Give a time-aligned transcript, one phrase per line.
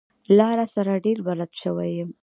[0.37, 2.09] لاره سره ډېر بلد شوی يم.